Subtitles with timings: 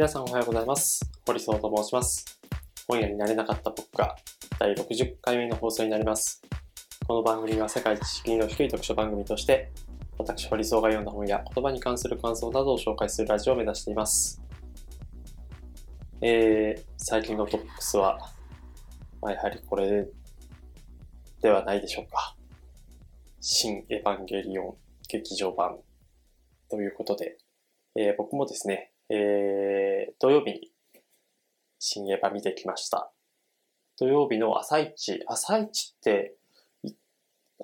[0.00, 1.02] 皆さんおはようございます。
[1.26, 2.40] 堀総と申します。
[2.88, 4.16] 本屋になれなかった僕が
[4.58, 6.40] 第60回目の放送になります。
[7.06, 9.70] この番組は世界一敷居の低い読書番組として、
[10.16, 14.40] 私堀総が読んだ本や言葉に関する感想などを紹介するラジオを目指しています。
[16.22, 18.18] えー、最近のトップスは、
[19.20, 20.08] まあ、やはりこれ
[21.42, 22.34] ではないでしょうか。
[23.42, 24.74] 新エヴァンゲリオン
[25.08, 25.76] 劇場版
[26.70, 27.36] ということで、
[27.96, 30.70] えー僕もですね、えー土曜日に
[31.78, 33.10] 新エヴァ見てきました。
[33.98, 36.36] 土曜日の朝一、朝一って、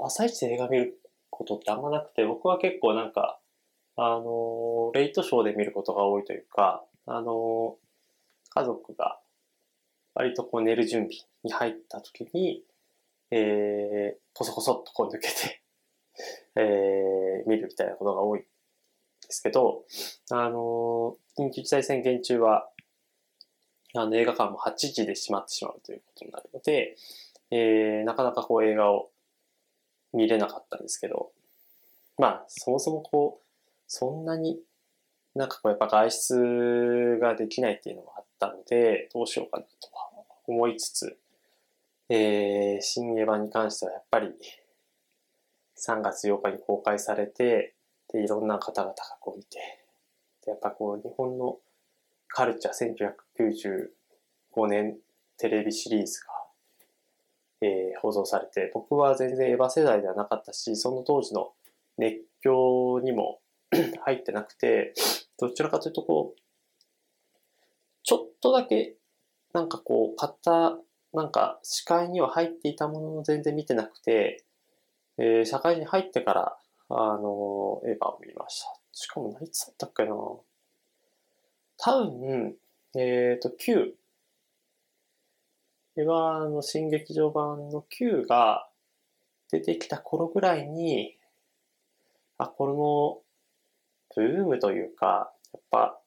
[0.00, 0.98] 朝一で映画見る
[1.30, 3.38] ことってあんまなくて、僕は結構なんか、
[3.96, 7.86] あのーレイトショーで見ることが多いというか、あのー
[8.50, 9.20] 家族が
[10.14, 11.10] 割とこう寝る準備
[11.44, 12.62] に入った時に、
[13.30, 15.62] えー、こそこそっとこう抜けて、
[16.56, 18.48] えー見るみたいなことが多いんで
[19.28, 19.84] すけど、
[20.30, 22.68] あのー緊急事態宣言中は、
[23.94, 26.96] あの映画館も8時で閉まってしまうということになるので、
[27.50, 29.10] えーなかなかこう映画を
[30.12, 31.30] 見れなかったんですけど、
[32.18, 33.46] まあ、そもそもこう、
[33.86, 34.58] そんなに
[35.34, 41.18] なんかこうやっぱ外出ができないっていうのもあったので、どうしようかなとは思いつつ、
[42.08, 44.28] えー、新エヴァに関してはやっぱり
[45.76, 47.74] 3月8日に公開されて、
[48.12, 49.75] で、いろんな方々がこう見て、
[50.46, 51.58] やっぱこう日本の
[52.28, 52.94] カルチャー
[54.54, 54.96] 1995年
[55.38, 56.26] テレビシリーズが、
[57.62, 61.52] えー放送されて、僕は全然エヴァ世代ではなかったし、その当時の
[61.98, 63.40] 熱狂にも
[64.04, 64.92] 入ってなくて、
[65.38, 66.40] どちらかというとこう、
[68.02, 68.96] ちょっとだけ、
[69.52, 70.78] なんかこう、買った、
[71.12, 74.44] なんか視界には入っていたものの全然見てなくて、
[75.18, 76.58] えー社会に入ってから、
[76.88, 78.85] あの、エヴァを見ました。
[78.98, 80.42] しかも何つだったっけな多
[81.76, 82.56] 分、
[82.96, 83.92] えっ、と、9。
[85.98, 88.70] エヴァの新劇場版の9が
[89.50, 91.18] 出てきた頃ぐらいに、
[92.38, 93.22] あ、こ
[94.14, 96.00] の、ブームというか、やっぱ、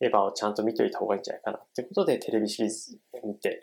[0.00, 3.62] エヴァをちゃんと見といた方がいいんじゃないかなってことで、テレビシリーズ見て、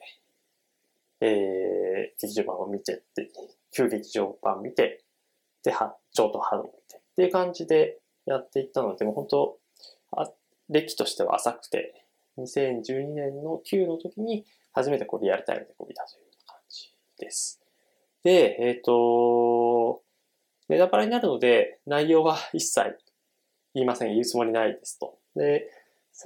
[1.20, 3.30] えー、劇場版を見てって、
[3.72, 5.04] 旧劇場版見て、
[5.64, 9.58] で、破、序と破を見て、っていう感じでやっていったので、もう本当
[10.12, 10.30] あ、
[10.70, 12.06] 歴としては浅くて、
[12.38, 17.62] 2012年の Qの時に初めてこうリアルタイムでこう見たという感じです。
[18.24, 20.02] で、えっ、と、
[20.70, 22.98] ネタバレになるので、内容は一切
[23.74, 24.10] 言いません。
[24.10, 25.18] 言うつもりないですと。
[25.36, 25.72] で、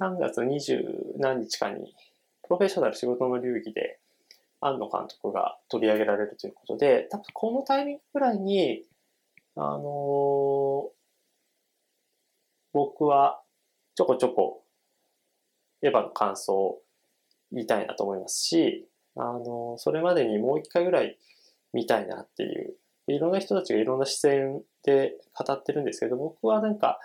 [0.00, 1.94] 3月20何日かに、
[2.42, 4.00] プロフェッショナル仕事の流儀で、
[4.60, 8.84] 庵野監督が取り上げられるということで、多分このタイミングぐらいに、
[9.54, 11.01] あのー
[12.72, 13.40] 僕は
[13.94, 14.62] ちょこちょこ
[15.82, 16.78] エヴァの感想を
[17.50, 21.18] 言いたいなと思いますし、あのそれまでにもう一回ぐらい
[21.72, 22.74] 見たいなっていう、
[23.08, 27.00] いろんな人たちがいろんな視線で語ってるんですけど、僕はなんか、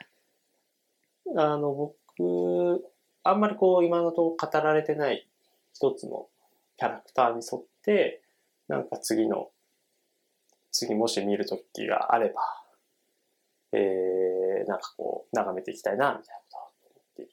[1.35, 2.83] あの、僕、
[3.23, 5.27] あんまりこう今のところ語られてない
[5.73, 6.27] 一つの
[6.77, 8.21] キャラクターに沿って、
[8.67, 9.49] なんか次の、
[10.71, 12.41] 次もし見るときがあれば、
[13.73, 13.81] えー、
[14.67, 17.31] なんかこう、眺めていきたいな、みたいなことを思っている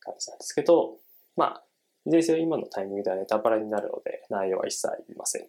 [0.00, 0.96] 感じなんですけど、
[1.36, 1.64] まあ、
[2.06, 5.48] いずれにせよ今のタイミングではネタバレになるので、内容は一切いませんと。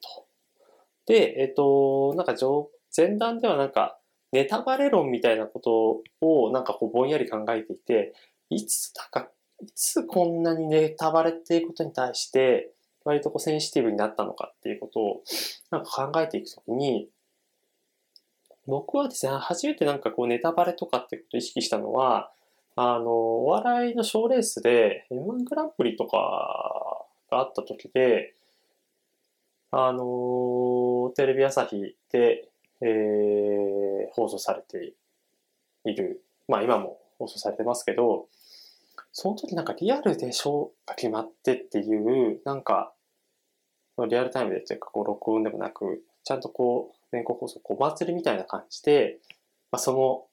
[1.05, 3.99] で、えっ、と、なんか上、前段ではなんか、
[4.31, 8.13] ネタバレ論みたいなことをなんかこうぼんやり考えていて、
[8.49, 9.29] いつだか、
[9.61, 12.71] いつこんなにネタバレっていうことに対して、
[13.05, 15.23] 割とこうセンシティブになったのかっていうことを
[15.71, 17.09] なんか考えていくときに、
[18.69, 22.31] 僕はですね、初めてなんかこうネタバレとかってことを意識したのは、
[22.75, 28.35] あの、お笑いの賞レースで M1 グランプリとかがあった時で、
[29.71, 32.47] あの、テレビ朝日で、
[32.81, 34.93] えー放送されて
[35.85, 38.27] いる、まあ今も放送されてますけど、
[39.11, 42.93] その時なんかリアルで賞が決まってっていう、なんか、
[44.09, 49.19] リアルタイムでというか、こう録音でもなく、ちゃんとこう、全国放送、お祭りみたいな感じで、
[49.71, 50.25] まあ、その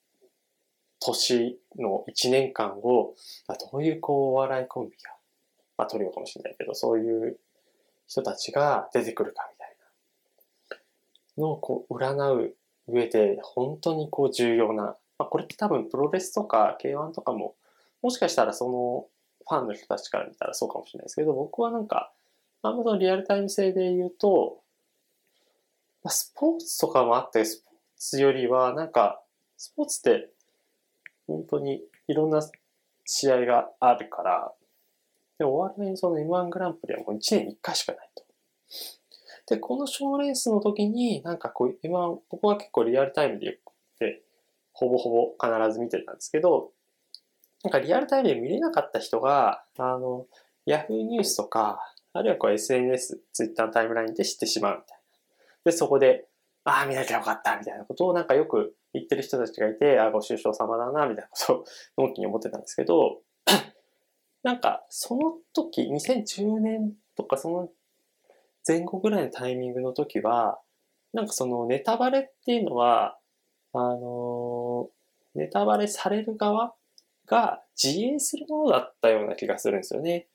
[1.00, 3.14] 年の1年間を、
[3.48, 5.12] まあ、どういうこう、お笑いコンビが、
[5.78, 7.38] まあトリオかもしれないけど、そういう
[8.06, 9.76] 人たちが出てくるかみたい
[11.36, 12.54] なのをこう、占う
[12.88, 17.54] 上で、本当にこう、重要な、まあ、これって多分プロレスとか K1 とかも、
[18.02, 19.06] もしかしたらその
[19.48, 22.12] ファンの人たちから見たらそうかもしれないですけど、僕はなんか、
[22.62, 24.60] あんまそのリアルタイム性で言うと、
[26.06, 29.20] まあ、スポーツとかもあって、スポーツよりは、なんか、
[29.56, 30.30] スポーツって、
[31.26, 32.48] 本当にいろんな
[33.04, 34.52] 試合があるから、
[35.40, 38.22] で、お笑いのその M1 グランプリはもう1年に1回しかないと。
[39.48, 44.22] で、この賞レースの時に、なんかこう、M1、僕は結構リアルタイムでよくて、
[44.72, 46.70] ほぼほぼ必ず見てたんですけど、
[47.64, 50.26] なんかリアルタイムで見れなかった人が、あの、
[50.66, 51.80] ヤフーニュースとか、
[52.12, 54.95] あるいはこう SNS、ツイッタータイムラインで知ってしまうみたいな。
[55.66, 56.28] で、そこで、
[56.62, 61.52] ああ、見なきゃよかった、みたいなことをなんかよく言ってる人たちがいて、ああ、ご愁傷様だな、みたいなこと
[62.00, 63.18] を、のんきに思ってたんですけど、
[64.44, 67.68] なんか、その時、2010年とかその
[68.66, 70.60] 前後ぐらいのタイミングの時は、
[71.12, 73.18] なんかそのネタバレっていうのは、
[73.72, 74.96] あのー
[75.36, 76.74] ネタバレされる側
[77.26, 80.28] が自衛するものだったような気がするんですよね。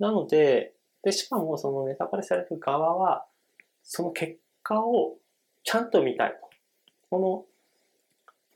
[0.00, 0.74] なので、
[1.04, 3.26] で、しかもそのネタバレされる側は、
[3.84, 4.38] その結
[4.68, 5.16] 果を
[5.64, 6.34] ちゃんと見たい。
[7.10, 7.44] この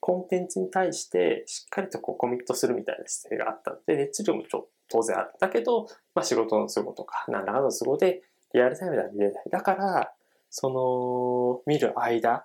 [0.00, 5.30] コンテンツに対してしっかりとこうコミットするみたいな姿勢があったので、熱量もちょ当然ある。
[5.40, 8.22] だけど、まあ仕事の都合とか、何らかの都合で
[8.52, 9.44] リアルタイムでは見れない。
[9.50, 10.12] だから、
[10.50, 12.44] その、見る間、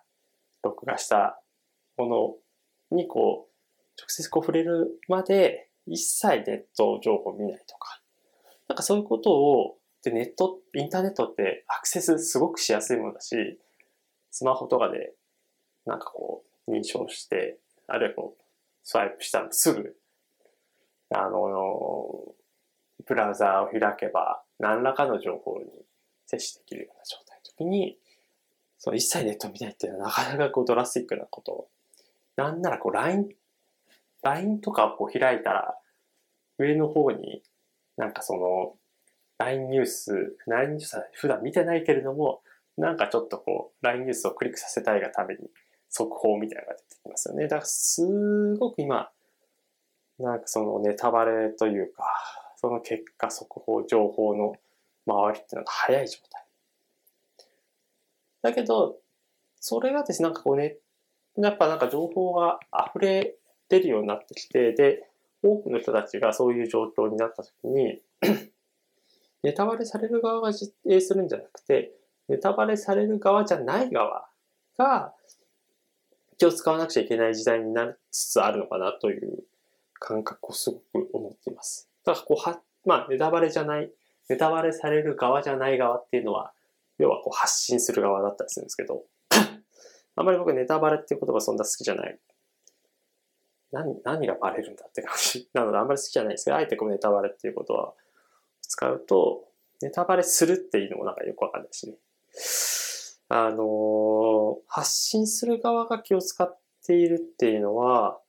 [0.63, 1.41] 録画した
[1.97, 2.39] も
[2.91, 3.53] のにこう、
[3.99, 8.01] 直接こう触れるまで、一切ネット情報を見ないとか。
[8.67, 13.59] なんかそういうことを、で、ネット、インターネットってアクセスすごくしやすいものだし、
[14.31, 15.13] スマホとかで、
[15.85, 17.57] なんかこう、認証して、
[17.87, 18.43] あるいはこう、
[18.83, 19.95] スワイプしたらすぐ、
[21.09, 22.35] あの、
[23.05, 25.65] ブラウザーを開けば、何らかの情報に
[26.25, 27.97] 接してできるような状態の時に、
[28.77, 31.69] その一切ネット見ないっていうのはなかなかこうドラスティックなこと。
[32.35, 33.29] なんならこう LINE、
[34.21, 35.75] LINE とかをこう開いたら、
[36.59, 37.43] 上の方に
[37.97, 38.75] なんかその
[39.39, 42.41] LINE ニュース、LINE ニュースは普段見てないけれども、
[42.77, 45.49] なんかちょっとこう LINE ニュースをクリックさせたいがために
[45.89, 47.43] 速報みたいなのが出てきますよね。
[47.43, 49.09] だからすごく今、
[50.19, 52.03] なんかそのネタバレというか、
[52.57, 54.55] その結果速報、情報の
[55.05, 56.45] 回りっていうのが早い状態。
[58.41, 58.97] だけど、
[59.59, 60.77] それがですね、なんかこうね、
[61.37, 62.59] やっぱなんか情報が
[62.95, 63.35] 溢れ
[63.69, 65.07] 出るようになってきて、で、
[65.43, 68.01] 多くの人たちがそういう状況になった時に、
[69.43, 71.91] ネタバレされる側が実営するんじゃなくて、
[72.27, 74.27] ネタバレされる側じゃない側
[74.77, 75.13] が
[76.37, 79.43] 気を使わなくちゃいけない時代になりつつあるのかなという
[79.99, 81.89] 感覚をすごく思っています。
[82.05, 83.91] だからこうは、まあネタバレじゃない、
[84.29, 86.53] ネタバレされる側じゃない側っていうのは、
[86.99, 89.05] 要はこう発信する側だったりするんですけど、
[90.15, 92.19] あんまり僕ネタバレっていう言葉そんな好きじゃない。
[93.71, 97.93] 何、何がバレるんだって感じなのであんまり好きじゃないですけど、あえてこうネタバレっていうことは
[98.67, 99.45] 使うと、
[99.81, 101.95] ネタバレするっていうのもなんかよくわかんないしね。
[103.29, 108.19] あの発信する側が気を使っているっていうのは、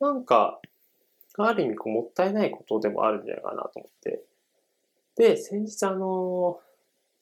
[0.00, 0.60] なんか、
[1.36, 4.22] ある意味こうもったいないことでもあるんじゃないかなと思って。
[5.16, 6.60] で、先日あの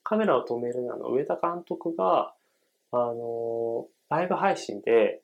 [0.03, 2.33] カメラを止めるなの上田監督が、
[2.93, 5.21] あのライブ配信で、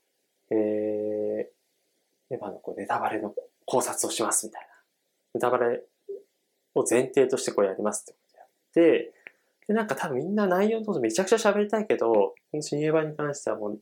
[0.50, 3.34] えー、エヴァのこうネタバレの
[3.64, 4.68] 考察をしますみたいな。
[5.34, 5.82] ネタバレ
[6.74, 9.14] を前提としてこうやりますってことやって、
[9.68, 13.80] で、なんか多分みんな内容のことめちゃくちゃ喋りたいけど、この新エヴァに関してはもう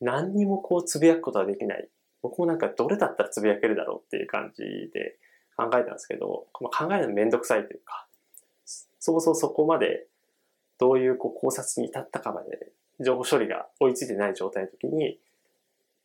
[0.00, 1.88] 何にもこうつぶやくことはできない。
[2.22, 5.16] 僕もなんかどれだったらつぶやけるだろうっていう感じで
[5.56, 8.06] 考えたんですけど、まあ考えるのめんどくさいというか、
[8.98, 10.06] そもそもそこまで
[10.78, 15.18] どういうこう考察に至ったかまで情報処理が追いついてない状態の時に、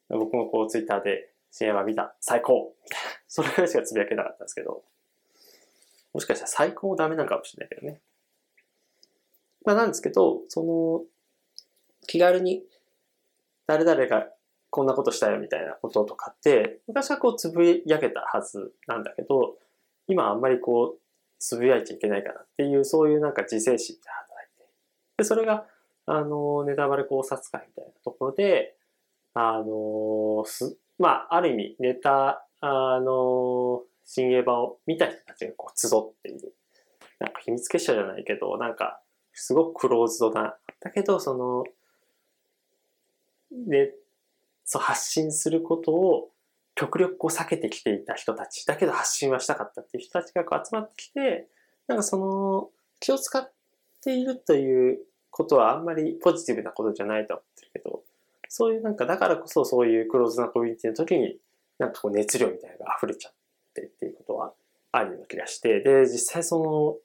[0.09, 2.15] 僕もこうツイッターで新エヴァ見た？
[2.21, 2.73] 最高！
[2.83, 4.83] みたいな、それぐらいしかつぶやけなかったんですけど、
[6.15, 7.99] もしかしたら最高もダメなのかもしれないけどね。
[9.65, 11.01] まあなんですけど、その、
[12.07, 12.63] 気軽に
[13.67, 14.25] 誰々が
[14.69, 19.57] こんなことしたよみたいなこととかって、昔はこうつぶやけたはずなんだけど、
[20.07, 20.99] 今あんまりこう、
[21.37, 24.65] つぶやいちゃいけないかなっていう、そういうなんか自制心って働いて。
[25.17, 25.65] で、それが、
[26.05, 28.77] あの、ネタバレ考察会みたいなところで、
[29.33, 36.55] あの、す、まあ、ある意味、ネタ、あの、新エヴァを見た人たちがこう集っている。
[37.19, 39.01] なんか秘密結社じゃないけど、なんか、
[39.33, 40.55] すごくクローズドな。
[40.79, 41.63] だけど、その、
[43.51, 43.93] で、
[44.63, 46.29] そう、発信することを
[46.75, 48.65] 極力こう避けてきていた人たち。
[48.65, 51.47] だけど発信はしたかったっていう人たちがこう集まってきて、
[51.87, 52.69] なんかその、
[52.99, 53.51] 気を使っ
[54.03, 54.99] ているという
[55.31, 58.03] ことはあんまりポジティブなことじゃないと思ってるけど、
[58.49, 61.37] そういうなんか、だからこそそういうクローズなコミュニティの時に、
[61.79, 63.37] なんかこう熱量みたいなのが溢れちゃって
[63.81, 64.53] っていうことは
[64.91, 66.97] あるような気がして、で、実際その、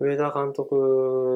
[0.00, 0.74] 上田監督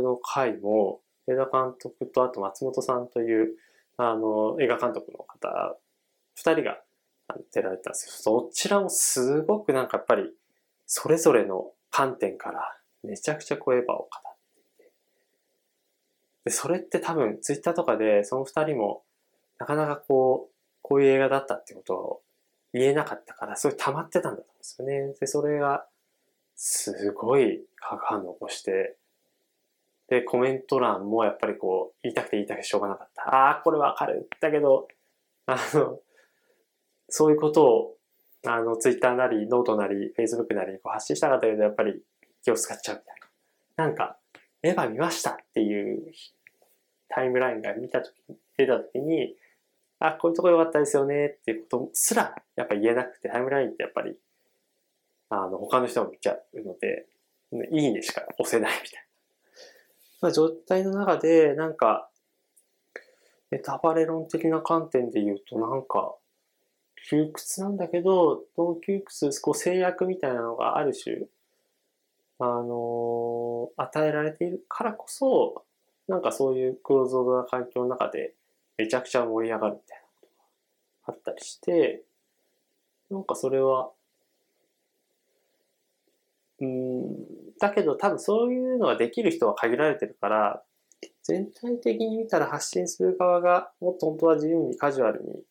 [0.02, 3.56] の回も、上田監督とあと松本さんという、
[3.96, 5.76] あの、映画監督の方、
[6.34, 6.80] 二人が
[7.52, 10.32] 出られたんですけど、どちらもすごくなんかやっぱり、
[10.86, 14.08] それぞれの観点からめちゃくちゃこうエヴァを語っ
[14.54, 14.90] ていて。
[16.44, 19.02] で、それって多分ツイッターとかでその二人も
[19.58, 22.22] なかなかこう、こういう映画だったってことを
[22.74, 25.14] 言えなかったから、すごい溜まってたんだと思うんですよね。
[25.20, 25.86] で、それが、
[26.56, 28.96] すごい化学反応を起こして、
[30.08, 33.34] で、コメント欄もやっぱりこう、言いたくて言いたくてしょうがなかった。
[33.34, 34.28] ああ、これわかる。
[34.40, 34.88] だけど、
[35.46, 36.00] あの、
[37.08, 37.96] そういうことを、
[38.44, 42.02] あの、ツイッターなり、ノートなり、フェイスブックなりこう発信したかったけど、やっぱり
[42.42, 43.14] 気を使っちゃうみたい
[43.76, 43.84] な。
[43.84, 44.18] なんか、
[44.62, 46.12] エヴァ見ましたっていう
[47.08, 48.14] タイムラインが見たとき、
[48.58, 49.36] 出たときに、
[50.06, 54.16] あ、こういうとこ良かったですよねっていうことすら、やっぱ言えなくて、タイムラインってやっぱり、
[55.30, 57.06] あの、他の人も見ちゃうので、
[57.70, 59.04] いいねしか押せないみたいな。
[60.22, 62.10] まあ、状態の中で、なんか、
[63.50, 66.16] ネタバレ論的な観点で言うと、なんか、
[67.08, 71.26] 窮屈なんだけど、その窮屈、こう制約みたいなのがある種、
[72.38, 75.64] あの、与えられているからこそ、
[76.08, 78.34] なんかそういうクローズドな環境の中で、
[78.76, 80.34] めちゃくちゃ盛り上がるみたいなことが
[81.06, 82.02] あったりして、
[83.10, 83.90] なんかそれは、
[86.60, 87.16] うん、
[87.58, 90.62] だけど多分そういうのができる人は限られてるから、
[91.22, 95.42] 全体的に見たら発信する側がもっと本当は自由にカジュアルに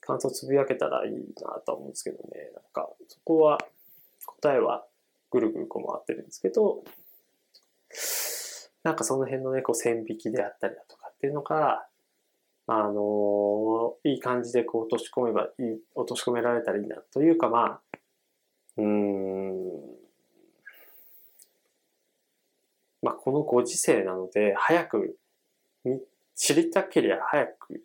[0.00, 2.50] 感想をつぶやけたらいいなと思うんですけどね。
[2.54, 3.58] なんかそこは
[4.26, 4.86] 答えは
[5.30, 6.84] ぐるぐるこう回ってるんですけど、
[8.82, 11.86] なんかその辺のね、こう線引きであったりだとかっていうのが、
[12.68, 17.80] あのー、いい感じでこう落とし込めばいい、落とし込められたらいいなというか、まあ、
[18.76, 19.54] うん、
[23.02, 25.16] まあこのご時世なので、早く
[26.34, 27.84] 知りたければ早く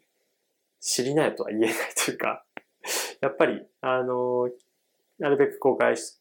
[0.79, 2.43] 知りないとは言えないというか、
[3.21, 4.51] やっぱり、あのー、
[5.19, 6.19] なるべくこう外出、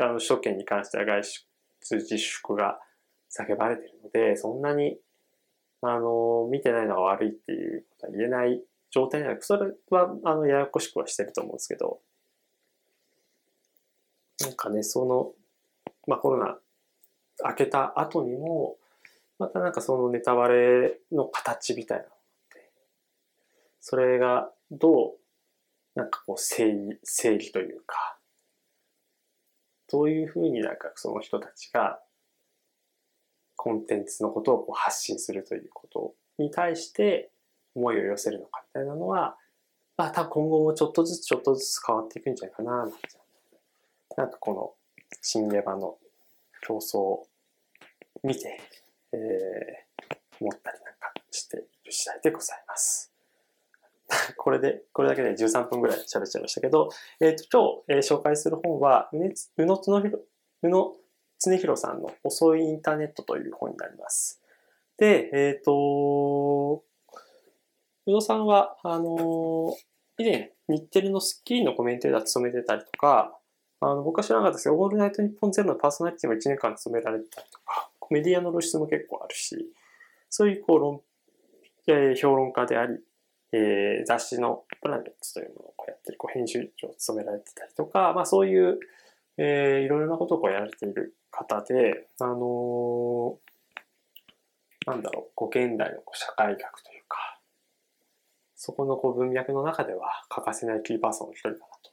[0.00, 2.80] あの、首都圏に関しては外出自粛が
[3.30, 4.98] 叫ばれているので、そんなに
[5.90, 12.00] あの、見てないのが悪いっていうことは言えない状態なの、それは、あの、ややこしくはしてると思うんですけど、
[14.40, 15.32] なんかね、その、
[16.06, 16.58] まあ、コロナ
[17.44, 18.76] 明けた後にも、
[19.38, 22.04] またなんかそのネタバレの形みたいな、
[23.80, 25.18] それがどう、
[25.94, 28.18] なんかこう正義、正義というか、
[29.90, 32.00] どういうふうになんかその人たちが
[33.64, 37.30] コンテンツのことをこう発信するということに対して
[37.74, 39.38] 思いを寄せるのかみたいなのは、
[39.96, 42.98] まあ多分今後もちょっとずつちょっとずつ変わっていくんじゃないかな、なんて。
[44.18, 44.74] なんかこの
[45.22, 45.96] 新レバの
[46.60, 47.26] 競争を
[48.22, 48.60] 見て、
[49.14, 53.14] えー、思ったりなんかしている次第でございます。
[54.36, 60.20] これで、これだけで13分ぐらい喋っちゃいましたけど、えっ、ー、と、今日、えー、紹介する本は、宇野つのひろ、
[60.60, 60.94] 宇野
[61.38, 64.40] 常弘さんの遅いインターネットという本になります。
[64.98, 66.84] で、えっ、ー、と、
[68.06, 69.74] 宇野さんは、あの、
[70.18, 73.38] 以前、日テレのスッキリのコメンテーター務めてたりとか、
[73.80, 79.72] あの、僕は知らなかったですけど、オールナイトニッポンゼロのパーソナリティも1年間務められてたりとか、メディアの露出も結構あるし、
[80.30, 81.00] そういうこう論、
[81.86, 82.98] えー、評論家であり、
[83.52, 88.78] えー、雑誌のプラネットというものをこうやってる、こう編集長を務められてたりとか、まあそういう、
[89.38, 97.38] えー、いろいろなことをこうやられている方で、あのー、なんだろう、こう現代の社会学というか、
[98.54, 101.90] そこのこう文脈の中では欠かせないキーパーソンの一人かなと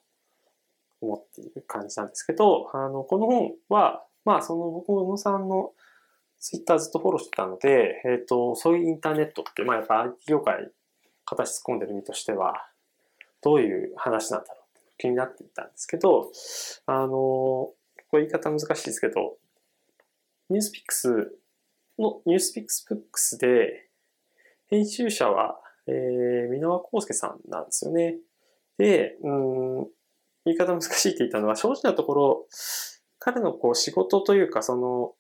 [1.02, 5.72] 思っている感じなんですけど、あの、この本は、まあその僕も宇野さんの
[6.40, 10.72] ツイッターずっとフォローしてたので、えっ、ー、と、そういうインターネットって、まあやっぱ IT 業界
[11.26, 12.68] 形突っ込んでる身としては、
[13.42, 16.32] どういう話なんだろうって気になっていたんですけど、
[16.86, 17.72] あの、
[18.12, 19.38] これ言い方難しいですけど、
[20.50, 21.10] ニュースピックス
[21.98, 23.88] の、ニュースピックスブックスで、
[24.70, 28.18] 編集者は、えー、箕輪康介さんなんですよね。
[28.78, 29.78] で、うん、
[30.46, 32.48] 言い方難しいって言ったのは、正直なところ、
[33.18, 35.16] 彼のこう仕事というか、その、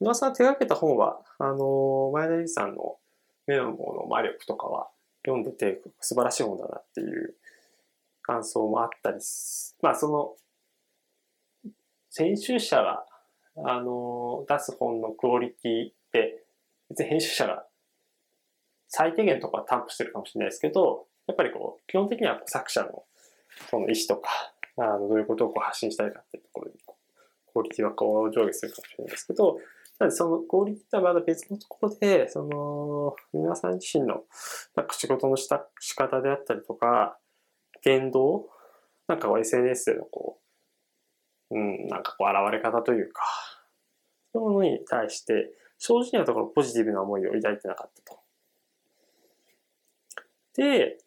[0.00, 2.98] 箕輪さん手掛けた本は、あの、前田由さんの
[3.46, 4.88] 目の棒の魔力とかは
[5.24, 7.34] 読んでて素晴らしい本だなっていう
[8.22, 9.18] 感想もあったり
[9.82, 10.34] まあその
[12.16, 13.04] 編集者が、
[13.64, 16.44] あの、出す本のクオリティって、
[16.88, 17.64] 別に編集者が
[18.88, 23.04] 最低限ところは担保してるかもしれないですけど、やっぱりこう、基本的には作者の
[23.70, 24.30] その意思とか、
[24.76, 26.78] あの、どういうことをこう発信したいかっていうところに、
[27.52, 29.58] クオリティはこう上下するかもしれないですけど、
[29.98, 34.22] なのでそのクオリティはまだ別のところで、その、皆さん自身の
[34.74, 37.18] なんか仕事のした仕方であったりとか、
[37.82, 38.48] 言動
[39.06, 40.49] なんか SNS でのこう、
[41.50, 43.22] うん、なんかこう現れ方というか、
[44.32, 48.20] そういうものに対して、正直なところポジティブな思いを抱いてなかったと。
[50.56, 50.98] で、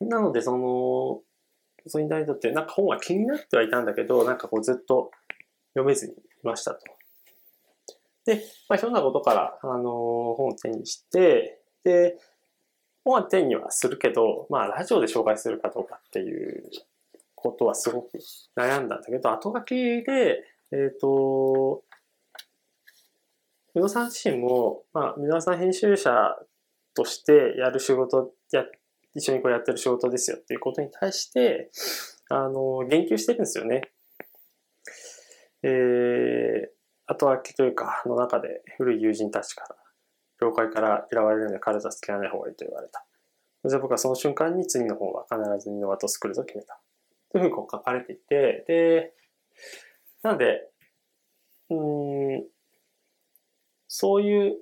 [0.00, 1.22] なのでその、
[1.86, 5.10] それに対して、なんか本は気になってはいたんだけど、なんかこうずっと
[5.74, 6.80] 読めずにいましたと。
[8.26, 9.84] で、まあ、ひょんなことから、あのー、
[10.34, 12.18] 本を手にして、で、
[13.04, 16.70] 本は手にはするけど、まあ、ラジオで紹介するかどうかっていう
[17.40, 18.18] ことはすごく
[18.56, 20.42] 悩んだんだけど、後書きで、
[20.72, 21.84] えっ、ー、と、
[23.74, 26.10] 宇野さん自身も、まあ、皆さん編集者
[26.94, 28.64] としてやる仕事、や、
[29.14, 31.70] 一緒にこうやってる仕事ですよっていうことに対して、
[32.28, 33.92] あの、言及してるんですよね。
[35.62, 36.68] えー、
[37.06, 39.76] 後書きというか、の中で古い友人たちから、
[40.40, 43.04] 業界から嫌われるので彼とは付き合わない方がいいと言われた。
[43.64, 46.80] じゃあ僕はその瞬間に次の本は必ず二の輪と作ると決めた。
[47.30, 49.12] というふうにこう書かれていて、で、
[50.22, 50.68] なので、
[51.70, 52.44] うん、
[53.86, 54.56] そういう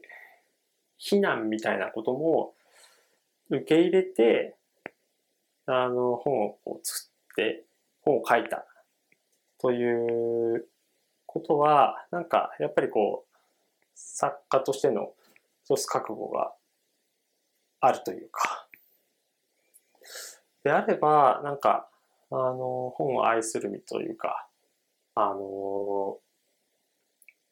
[0.98, 2.54] 非難みたいなことも
[3.50, 4.56] 受け入れて、
[5.66, 7.64] あの、本をこう作って、
[8.02, 8.66] 本を書いた
[9.58, 10.68] という
[11.26, 13.36] ことは、なんか、やっぱりこう、
[13.94, 15.12] 作家としての
[15.64, 16.52] 一つ覚悟が
[17.80, 18.68] あるというか、
[20.64, 21.88] であれば、なんか、
[22.38, 24.48] あの、本を愛する身というか、
[25.14, 26.18] あの、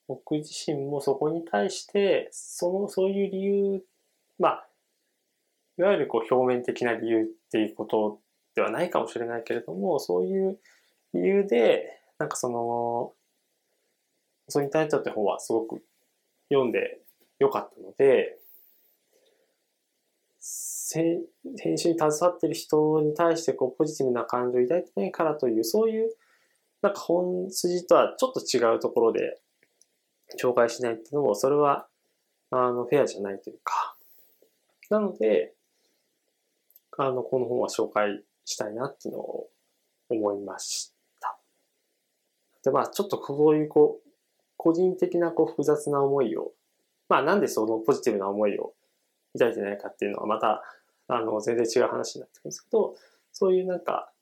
[0.06, 3.84] 僕自身もそこに対して、その、そういう理由、
[4.38, 4.68] まあ、
[5.78, 8.20] いわゆるこう表面的な理由っていうこと
[8.54, 10.58] ではないかもしれないけれども、そういう
[11.14, 13.12] 理由で、なんかその、
[14.48, 15.82] それに対してって本はすごく
[16.50, 17.00] 読んで
[17.38, 18.38] よかったので、
[21.58, 26.10] 編集に携わってる人に対してこうポジティブな感情を抱いてないからという、そういう
[26.82, 29.40] なんか本筋とはちょっと違うところで
[30.38, 31.86] 紹介しないっていうのも、それは
[32.50, 33.96] あのフェアじゃないというか。
[34.90, 35.54] なので、
[36.98, 39.48] あの、この本は紹介したいなっていうのを
[40.10, 41.38] 思いました。
[42.62, 44.10] で、まあちょっとこういうこう、
[44.56, 46.52] 個人的なこう複雑な思いを、
[47.08, 48.74] まあなんでそのポジティブな思いを
[49.34, 50.62] 抱いてないかっていうのはまた、
[51.08, 52.94] あの、全然違う話になってくるんですけど、
[53.32, 54.12] そういうなんか、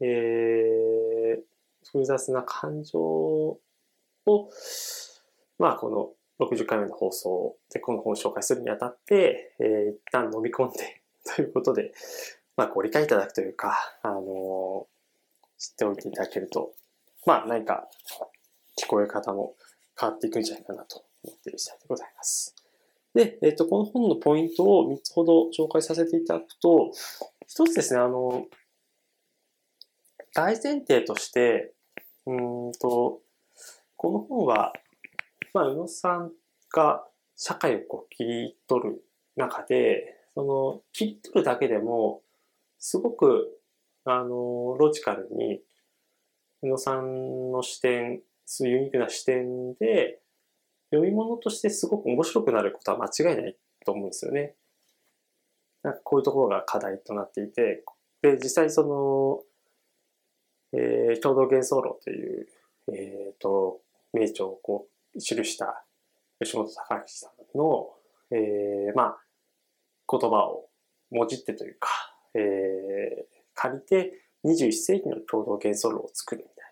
[0.00, 1.42] えー、
[1.84, 3.60] 複雑な感情を、
[5.58, 5.90] まあこ
[6.38, 11.02] の60回目の放送でこの本を紹介するにあたって、えー、一旦飲み込んで
[11.36, 11.92] ということで、
[12.56, 14.88] まあご理解いただくというか、あの
[15.58, 16.72] 知っておいていただけると、
[17.26, 17.88] まあ何か
[18.78, 19.54] 聞こえ方も
[19.98, 22.59] 変わっていくんじゃないかなと思っている次第でございます。
[23.14, 26.92] で、えっ、と、この本のポイントを3つほど紹介させていただくと、
[27.46, 28.46] 一つですね、あの、
[30.34, 31.74] 大前提として、
[32.26, 33.20] うんと、
[33.96, 34.72] この本は、
[35.52, 36.32] まあ、宇野さん
[36.72, 37.04] が
[37.36, 39.04] 社会をこう切り取る
[39.36, 42.22] 中で、その、切り取るだけでも、
[42.78, 43.58] すごく、
[44.04, 45.60] あの、ロジカルに、
[46.62, 50.20] 宇野さんの視点、そういうユニークな視点で、
[50.90, 54.54] 読み物としてすごく面白くなることは間違いないと思うんですよね。
[55.82, 57.84] なんかこういうところが課題となっていて、
[58.22, 62.46] で、実際その、えー、共同幻想論という、
[62.92, 63.80] えっ、ー、と、
[64.12, 65.84] 名著をこう、記した
[66.42, 67.90] 吉本隆明さんの、
[68.30, 69.18] えー、まあ、
[70.08, 70.68] 言葉を
[71.10, 71.88] もじってというか、
[72.34, 73.24] えー、
[73.54, 74.12] 借りて
[74.44, 76.70] 21世紀の共同幻想論を作るみたいな。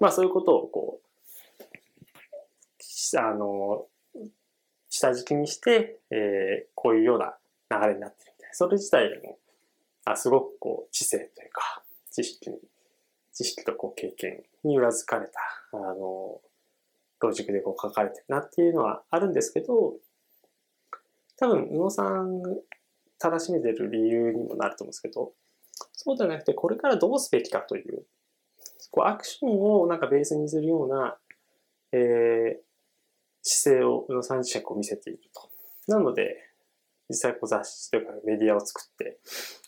[0.00, 1.07] まあそういうことをこう、
[3.16, 3.86] あの、
[4.88, 7.36] 下敷きにして、えー、こういうような
[7.70, 8.54] 流れになってるみたいな。
[8.54, 9.38] それ自体でも、
[10.04, 12.58] あすごくこう、知性というか、知識に、
[13.32, 15.40] 知識とこう経験に裏付かれた、
[15.72, 16.40] あの、
[17.20, 19.94] ロジックでこう書かれてるなっていうのはあるんですけど、
[21.36, 22.42] 多分、宇野さん
[23.18, 25.32] たらしめてる理由にもなると思うんですけど、
[25.92, 28.04] そうじゃなくて、これからどうすべきかという、
[28.90, 31.16] こうアクションをなんかベースにするような、
[31.92, 32.67] えー、
[33.42, 35.48] 姿勢を宇野さん自身こう見せていると。
[35.86, 36.36] なので、
[37.08, 39.18] 実際こう雑誌というかメディアを作って、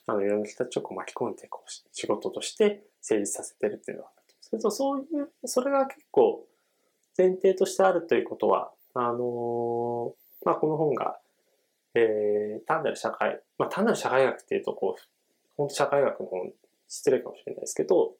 [0.06, 6.46] あの、いろんな人たちをこう巻き込んで、こう、仕事として成立させてるっていうのはあるんですけど、そういう、それが結構
[7.16, 10.12] 前提としてあるということは、あのー、
[10.44, 11.18] まあ、この本が
[11.94, 15.02] えー、単なる社会、まあ、単なる社会学っていうと、こう、
[15.56, 16.52] 本当社会学の本、
[16.88, 18.14] 失礼かもしれないですけど、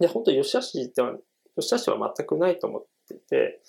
[0.00, 1.14] いや、本当吉田氏では、
[1.58, 3.60] 吉田氏は全くないと思っていて、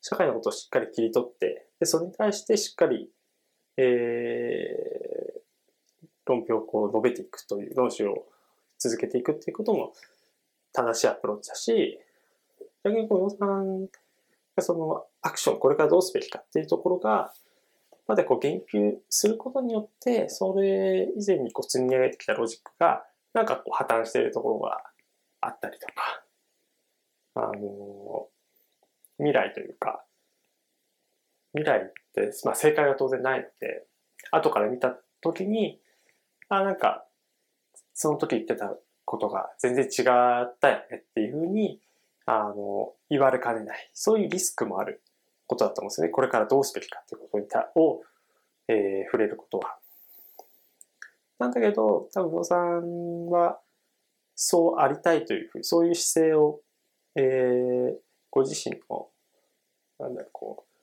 [0.00, 3.10] 社会のことをしっかり切り取って、で、それに対してしっかり、
[3.76, 5.40] えー、
[6.26, 8.26] 論評をこう述べていくという、論旨を
[8.78, 9.92] 続けていくっていうことも
[10.72, 11.98] 正しいアプローチだし、
[12.84, 17.32] 逆にこう、さんがそのアクション、これからどうすべきかっていうところが、
[18.06, 24.82] まだこう言及することによって、それ以前にこう積み上げてきたロジックが、なんかこう破綻しているところが
[25.40, 26.22] あったりとか、
[27.34, 28.28] あの、
[29.18, 30.04] 未来というか、
[31.52, 33.86] 未来って、まあ正解が当然ないので、
[34.30, 35.80] 後から見た時に、
[36.48, 37.04] あ、なんか、
[37.94, 41.80] その時言ってたことが全然違ったよねっていうふうに、
[42.26, 43.90] あの、言われかねない。
[43.94, 45.02] そういうリスクもある
[45.46, 46.08] ことだと思うんですね。
[46.10, 48.02] これからどうすべきかっていうことにたを、
[48.68, 49.78] えー、触れることは。
[51.38, 53.60] なんだけど、多分、野さんは、
[54.34, 56.60] そうありたいというふうに、そういう姿勢を、
[57.16, 57.96] えー、
[58.30, 59.08] ご自身の、
[59.98, 60.78] なんだろう、こう、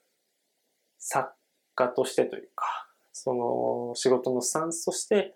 [0.97, 1.31] 作
[1.75, 5.35] 家としてというか、その仕事のスタンスとして、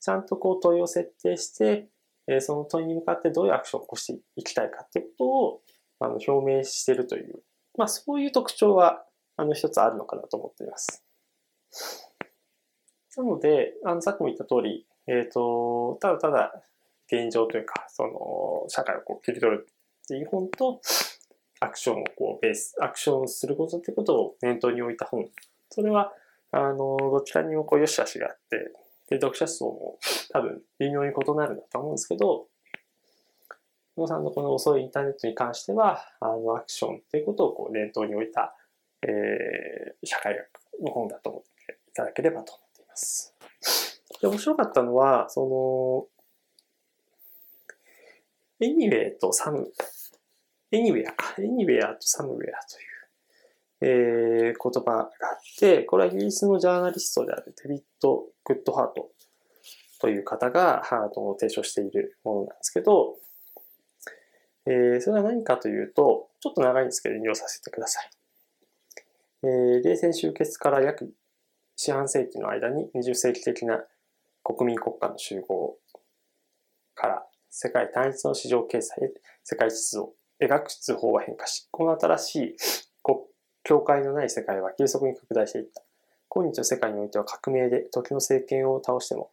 [0.00, 1.88] ちゃんとこう問いを設定して、
[2.28, 5.60] えー、その問いに向かってどういうアクションを起こしていきたいかっていうことを、
[6.00, 7.42] あの、表明してるという、
[7.76, 9.04] まあそういう特徴は、
[9.36, 11.04] あの、一つあるのかなと思っています。
[13.16, 16.62] なので、あの、さっきも言った通り、えっ、ー、と、ただただ
[17.10, 20.80] 現状というか、その、社会をこう切り取るっていう本と、
[21.60, 25.28] アクションをこうベース、アクションすることってことを念頭に置いた本。
[25.70, 26.12] それは、
[26.50, 28.70] あの、どちらにもこう良し悪しがあって、
[29.08, 29.98] で、読者層も
[30.30, 32.48] 多分微妙に異なるんだと思うんですけど、
[33.96, 38.56] 野さんのこの遅いインターネットに関しては、あの、アクションっていうことをこう念頭に置いた、
[39.02, 43.34] えー、社会学の本だと思っていただければと思っています。
[44.20, 46.08] で、面白かったのは、そ
[48.60, 55.08] の、 anyway と some、anywhere か、 anywhere と somewhere という、えー、言葉があっ
[55.58, 59.10] て、これはイギリスのジャーナリストであるデビッド・グッドハート
[60.00, 63.14] という方がハートが提唱しているものなんですけど、
[64.66, 68.10] えー、それは何かというと、ちょっと長いんですけど、引用させてください。
[69.44, 71.12] えー、冷戦終結から約
[71.76, 73.84] 四半世紀の間に20世紀的な
[74.42, 75.76] 国民国家の集合
[76.94, 82.56] から世界単一の市場経済へ世界秩序を描く図法は変化し、この新しい
[83.64, 85.82] 境界のない世界は急速に拡大していった。
[86.28, 89.30] 今日の世界においては革命で時の政権を倒しても、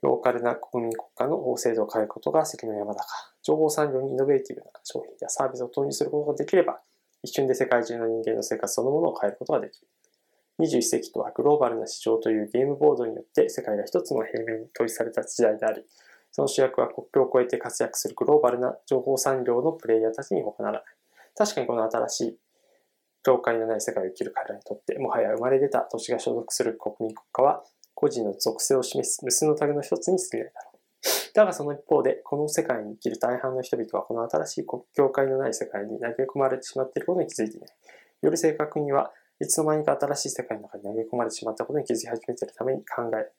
[0.00, 3.06] ローカルな国民国家の法制度を変えることが関の山だか。
[3.42, 6.80] 情報産業にイノベーティブな商品やサービスを投入することができれば、
[7.22, 9.86] 一瞬で世界中の人間の生活そのものを変えることができる。
[10.60, 15.84] 21世紀とはグローバルな市場というゲームボードによって世界が一つの平面に統一された時代であり、
[16.32, 20.82] その主役は国境を越えて活躍するグローバルな情報産業のプレイヤーたちに他ならない。
[21.36, 22.38] 確かにこの新しい
[23.24, 27.62] 境界のない世界を生きる彼らにとって、もはや生まれ出た土地が所属する国民国家は、
[27.94, 30.78] 個人の属性を示す無数のタグの一つに過ぎないだろう。
[31.34, 37.70] だがその一方で、この世界に生きる大半の人々はこの新しい境界のない世界に投げ込まれてしまっていることに気づいていない。
[38.22, 43.30] より正確には、いつの間にか新しい世界の中に投げ込まれてしまったことに気づき始めているために考え、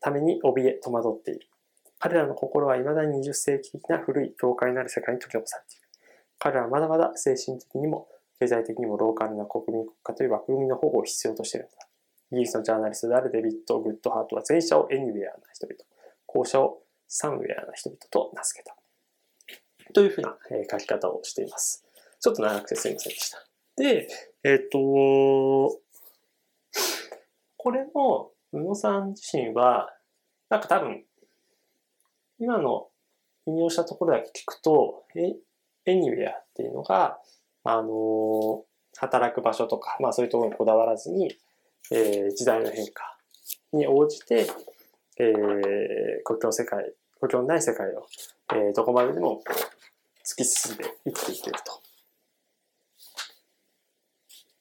[0.00, 1.48] ために怯え、戸惑っている。
[2.02, 5.88] 彼らの心は未だに20世紀的な古い境界のある世界に取り残されている。
[6.40, 8.08] 彼らはまだまだ精神的にも
[8.40, 11.86] 経済的にもローカルな国民国家という枠組みの保護を必要としているのだ。
[12.32, 15.78] イギリスのジャーナリストであるデビッド・グッドハートは前者を anywhere な人々、
[16.26, 18.74] 後者を somewhere な人々と名付けた。
[19.94, 20.36] というふうな
[20.68, 21.84] 書き方をしています。
[22.18, 23.46] ちょっと長くてすいませんでした。
[23.76, 24.08] で、
[24.42, 25.78] えっ、ー、と、
[27.58, 29.94] これも、宇野さん自身は、
[30.48, 31.04] なんか多分、
[32.42, 32.88] 今の
[33.46, 35.36] 引用したところだけ聞くと、エ
[35.92, 37.20] エニウェアっていうのが、
[37.62, 38.64] あの、
[38.98, 41.36] 働く場所とか、まあそういうところにこだわらずに、
[41.92, 43.16] えー、時代の変化
[43.72, 44.48] に応じて、
[45.20, 45.32] えー、
[46.24, 48.08] 国境世界、国境のない世界を、
[48.54, 49.40] えー、どこまででも
[50.26, 51.80] 突き進んで生きていけると。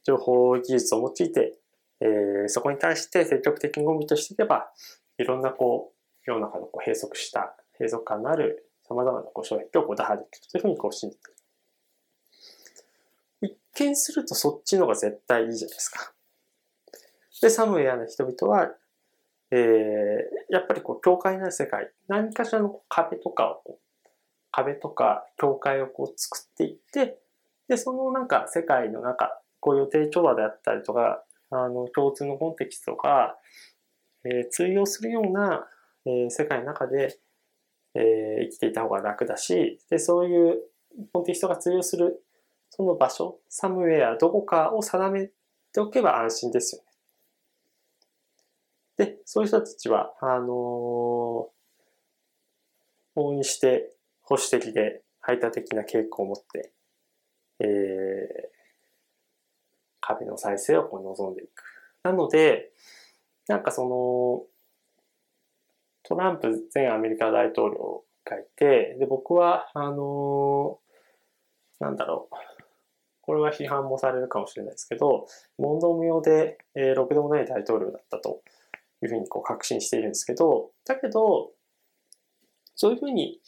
[0.03, 1.57] 情報技術を用いて、
[1.99, 4.69] えー、そこに対して積極的にゴミとしていけば、
[5.17, 11.41] いろんなこう、世の中のこう閉塞した、閉塞感のある様々なこう障壁をこう打破できるというふうにこう信じている。
[13.53, 16.13] 一見するとそっちの方が絶対いいじゃないですか。
[17.41, 18.69] で、サムウェアの人々は、
[19.49, 23.79] えー、やっぱりこう、境界の世界、何かしらの壁とかを、
[24.51, 27.17] 壁とか境界をこう作っていって、
[27.67, 33.37] で、そのなんか世界の中、こう予定調和であったりとか、あの、共通のコンテキストが、
[34.23, 35.67] えー、通用するような、
[36.05, 37.17] えー、世界の中で、
[37.93, 40.61] えー、生きていた方が楽だし、で、そういう
[41.13, 42.23] コンテキストが通用する
[42.71, 45.29] その場所、サムウェア、どこかを定め
[45.73, 46.81] ておけば安心ですよ
[48.97, 49.05] ね。
[49.05, 56.71] で、そういう人たちは、あのー、往にして保守的で排他的な傾向を持って、
[57.59, 57.67] えー、
[59.99, 61.63] 壁の再生を望んでいく。
[62.03, 62.71] なので、
[63.47, 64.43] なんかその、
[66.03, 72.35] トランプ前アメリカ大統領がいて、で、僕は、あのー、なんだろう。
[73.21, 78.41] これは批判もされるかもしれないですけど、問答無用で、えー、ろくでもない大統領だったと
[79.03, 81.51] いうふうにこう確信しているんですけど、だけど、
[82.75, 83.39] そういうふうに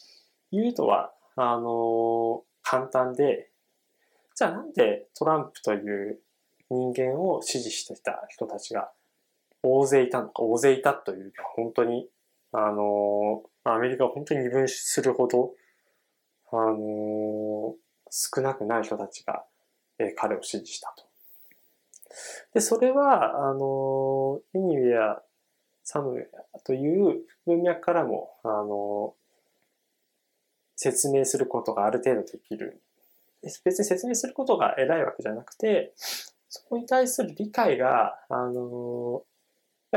[0.51, 3.49] 言うのは、あのー、簡単で、
[4.35, 6.19] じゃあなんでトランプという
[6.69, 8.91] 人間を支持していた人たちが
[9.63, 12.09] 大勢いたのか、大勢いたというか、本当に、
[12.53, 15.53] あの、アメリカを本当に二分するほど、
[16.51, 17.75] あの、
[18.09, 19.43] 少なくない人たちが、
[19.97, 21.03] えー、彼を支持したと。
[22.53, 25.23] で、それは、あのー、エニウェア、
[25.83, 29.15] サムウェアという文脈からも、あの
[30.75, 32.81] 説明することがある程度できる。
[33.41, 39.23] 別に説明することが偉いわけじゃなくて、そこに対する理解が、あの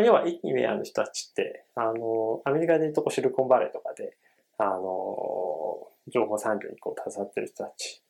[0.02, 4.16] 要はイニウェアの人たちって、あのアメリカでいうとこシルコンバレーとかで、
[4.58, 8.02] あの情報産業にこう携わってる人たち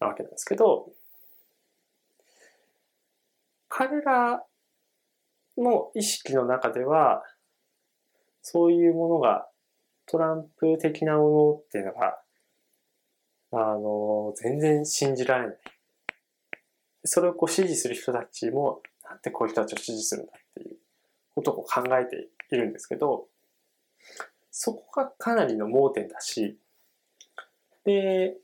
[0.00, 0.90] なわけなんですけど、
[3.68, 4.42] 彼ら
[5.56, 7.22] の意識の中では、
[8.42, 9.46] そういうものが、
[10.06, 12.20] トランプ的なものっていうのが、
[13.52, 15.56] あの、全然信じられない。
[17.04, 20.32] それをこう支持する人たちも、なんでこういう人たちを支持するんだ
[21.34, 23.26] ことを考えているんですけど、
[24.50, 26.58] そこがかなりの盲点だし、
[27.84, 28.36] で、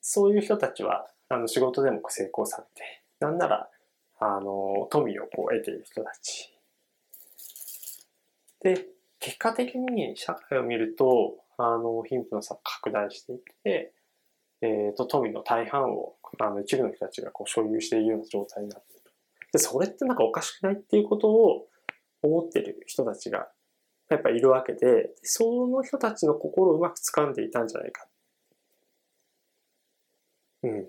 [0.00, 3.68] そういう人たちは、あの、仕事でも成功されて、なんなら、
[4.20, 6.52] あの、富をこう得ている人たち。
[8.60, 8.86] で、
[9.18, 13.92] 結果的に社会を見ると、あの、貧富の差が拡大していって、
[14.60, 18.93] えっ、ー、と、富の大半を、あの、一部の人たちがこう所有しているような状態になって。
[19.54, 21.68] で、それってなんかおかしくないっていうことを
[22.22, 23.46] 思ってる人たちが、
[24.10, 28.04] やっぱいるわけで、その人たちの心をうまく掴んでいたんじゃないか。
[30.64, 30.86] うん。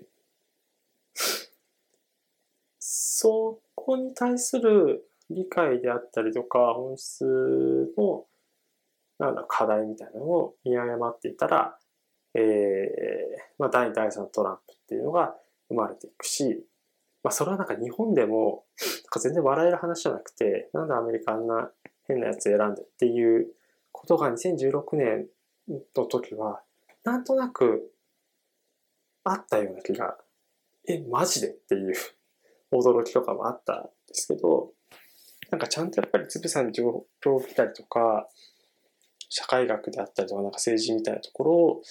[2.80, 7.24] そこに対する理解であったりとか、本質
[7.96, 8.24] の、
[9.20, 11.78] なんだ、課題みたいなのを見誤っていたら、
[12.34, 12.42] えー、
[13.58, 15.36] まあ、第2、第3トランプっていうのが
[15.68, 16.66] 生まれていくし、
[17.26, 21.72] まあ、それはなんか日本でも、なんか全然笑える話じゃなくて、なんでアメリカあんな
[22.06, 23.48] 変なやつ選んでっていう
[23.90, 25.26] ことが2016年
[25.96, 26.62] の時は、
[27.02, 27.90] なんとなく
[29.24, 30.16] あったような気が、
[30.88, 31.94] え、マジでっていう
[32.70, 34.70] 驚きとかもあったんですけど、
[35.50, 36.84] なんかちゃんとやっぱりつぶさに情
[37.24, 38.28] 報を見たりとか、
[39.30, 41.82] 社会学であったりとか、なんか政治みたいなところを、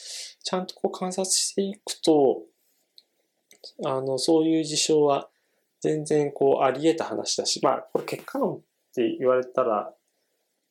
[0.42, 2.44] ちゃんとこう観察していくと、
[3.84, 5.30] あの、そういう事象は
[5.82, 8.60] 全然こうあり得た話だし、まあ、これ結果論っ
[8.96, 9.94] て言われたら、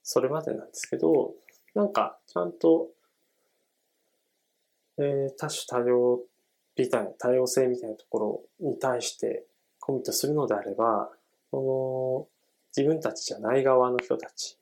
[0.03, 1.35] それまでなんですけど、
[1.75, 2.89] なんかちゃんと、
[4.99, 6.21] えー、多種多様
[6.77, 9.45] みたいな、多様性みたいなところに対して
[9.81, 11.11] コミットするのであれば、
[11.51, 12.29] この
[12.77, 14.59] 自分たちじゃない側の人たち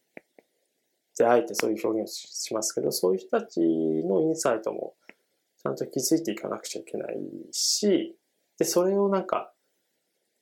[1.17, 4.95] であえてそういう表現をしますけど、そういう人たちのインサイトも
[5.63, 7.17] ちゃんと気づいていかなくちゃいけない
[7.53, 8.17] し、
[8.59, 9.53] で、それをなんか、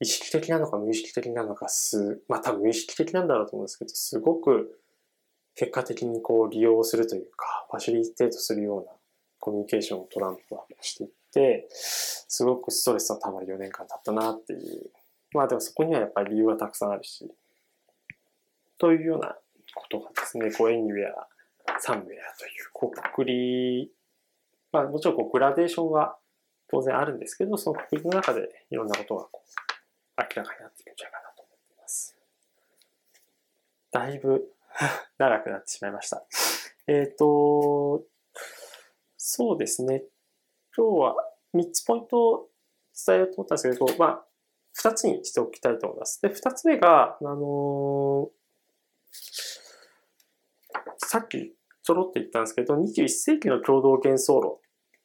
[0.00, 4.80] 意識的なのか無意識的なのかす、まあ多分無意識的なんだろうと思うんですけど、すごく
[5.54, 8.92] 結果的にこう利用するというか、ファシリテートするような
[9.38, 14.90] コミュニケーションをトランプはしていって、すごくストレスの溜まる4年間だったなっていう。
[15.32, 17.30] まあでもそこにはやっぱり理由はたくさんあるし、
[18.78, 19.36] というような
[19.74, 21.28] ことがですね、こうエニウェア、
[21.78, 23.92] サムウェアという、こう、くくり、
[24.72, 26.16] まあもちろんこうグラデーションは
[26.70, 29.42] 当然あるんですけど、そのくくりの中でいろんなことがこ、
[30.16, 32.16] 明らかになっていくんじゃないかなと思っています。
[33.90, 34.52] だいぶ
[35.18, 36.24] 長くなってしまいました。
[36.86, 38.04] えっ、ー、と、
[39.16, 40.04] そうですね。
[40.76, 41.16] 今日は
[41.54, 42.50] 3つポイントを
[43.06, 44.26] 伝えようと思ったんですけど、まあ、
[44.78, 46.22] 2つにしておきたいと思います。
[46.22, 48.30] で、2つ目が、あのー、
[50.98, 54.58] さっきちょろっと言ったんですけど、21世紀の共同幻想論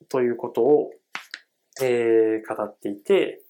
[0.10, 0.91] ということを、
[1.81, 3.41] えー、語っていて、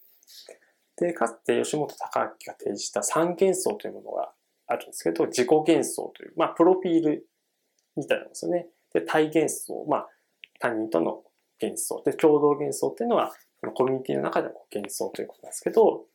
[0.98, 4.32] で、かつて吉本隆明が提示した三幻想というものが
[4.68, 7.28] あるんですけど、自己幻想という、まあ、プロフィール
[7.96, 8.68] みたいなんですよね。
[8.94, 10.10] で、対幻想、まあ、
[10.60, 11.24] 他人との
[11.62, 12.02] 幻想。
[12.06, 13.34] で、共同幻想っていうのは、
[13.74, 16.06] コミュニティの中での幻想ということなんですけど、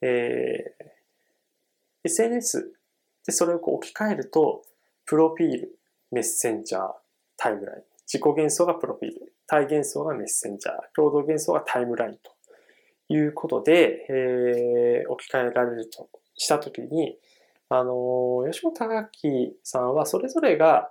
[0.00, 0.84] えー、
[2.04, 2.72] SNS
[3.26, 4.62] で、それをこう置き換えると、
[5.04, 5.78] プロフィール、
[6.10, 6.92] メッセンジャー、
[7.36, 7.82] タイムライン。
[8.06, 9.21] 自己幻想がプロフィール、
[9.52, 12.32] 対幻想がメッセンジャー、共同幻想がタイムラインと
[13.12, 17.18] いうことで、えー、置き換えられるとしたときに、
[17.68, 20.88] あの、吉本隆明さんはそれぞれが、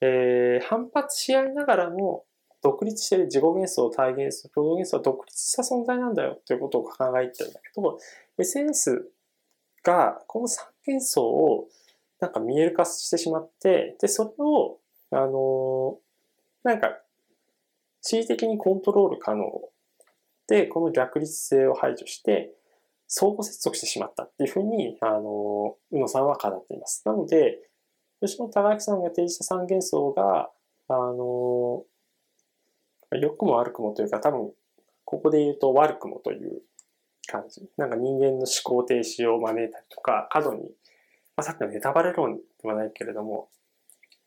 [0.00, 2.24] えー、反発し合いながらも、
[2.60, 7.98] 独立してる自己幻想、体幻想、共同幻想は独立した存在なんだよということを考えてるんだけど、
[8.36, 9.12] SNS
[9.84, 11.68] がこの三幻想を
[12.18, 14.78] なんか見える化してしまって、で、それを、
[15.12, 15.98] あの
[16.64, 16.98] なんか、
[18.02, 19.44] 地理的にコントロール可能
[20.48, 22.52] で、この逆立性を排除して、
[23.06, 27.02] 相互接続してしまったっていうふうに、あの、宇野さんは語っています。
[27.06, 27.58] なので、
[28.20, 30.50] 吉本隆明さんが提示した三元素が、
[30.88, 31.84] あの、
[33.12, 34.52] 良くも悪くもというか、多分、
[35.04, 36.62] ここで言うと悪くもという
[37.26, 37.68] 感じ。
[37.76, 40.68] なんか人間の思考停止を招いたりとか、過度に、ま
[41.36, 43.48] あ、さっきのネタバレ論ではないけれども、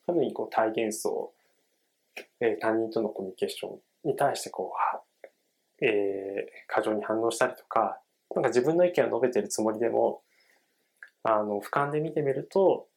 [0.05, 1.33] 過度にこう体現層、
[2.39, 3.69] えー、他人とのコミュニケーショ
[4.05, 4.73] ンに対してこ
[5.81, 7.99] う、えー、過剰に反応したりとか、
[8.33, 10.21] なんか自分の意見を述べてるつもりでも、
[11.23, 12.87] あの、俯瞰で見てみると、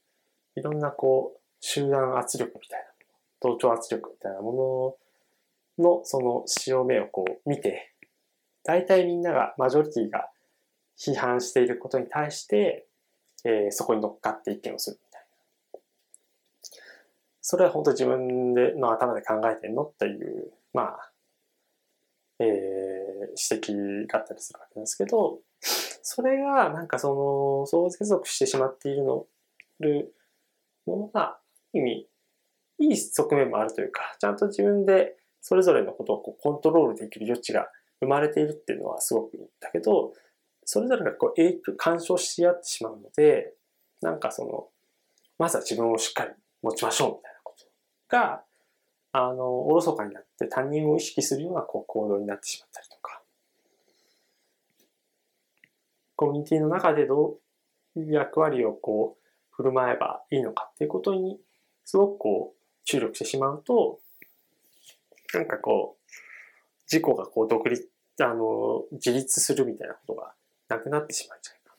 [0.54, 2.86] いろんなこう、集団圧力みたいな、
[3.40, 4.98] 同調圧力みたいなも
[5.78, 7.94] のの、その潮目をこう見て、
[8.64, 10.28] 大体みんなが、マジョリティが
[10.98, 12.86] 批判していることに対して、
[13.44, 15.00] えー、そこに乗っかって意見をする。
[17.50, 21.12] それは本当自分での頭で考えてんのっていう、まあ、
[22.40, 22.48] えー、
[23.54, 25.38] 指摘があったりするわけですけど、
[26.02, 29.24] それがなんかその、相接続してしまっているの、
[29.80, 30.14] る
[30.84, 31.38] ものが、
[31.72, 32.06] 意味、
[32.80, 37.68] いい側面もあるというか、ちゃんと自分でそれぞれのことをこうコントロールできる余地が
[38.00, 40.12] 生まれているっていうのはすごくいいんだけど、
[40.66, 43.54] それぞれがこう影響、干渉し合ってしまうので、
[44.02, 44.68] なんかその、
[45.38, 46.32] まずは自分をしっかり
[46.62, 47.37] 持ちましょうみたいな。
[48.08, 48.42] が、
[49.12, 53.22] あの、おろそかになって他人を意識するようなこう行動になってしまったりとか、
[56.16, 57.38] コミュニティの中でど
[57.96, 61.40] ういう役割をこう、振る舞えばいいのかっていうことに、
[61.84, 63.98] すごくこう、注力してしまうと、
[65.34, 66.10] なんかこう、
[66.90, 67.88] 自己がこう独立、
[68.20, 70.32] あの、自立するみたいなことが
[70.68, 71.74] なくなってしまうんじゃないか。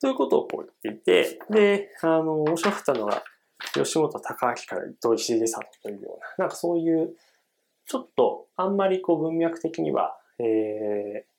[0.00, 3.24] ということをこう言っていて、で、あの、面白かったのが、
[3.74, 7.14] 吉本隆明から伊藤石出さんというような、なんかそういう、
[7.86, 11.32] ちょっとあんまりこう文脈的には、えー、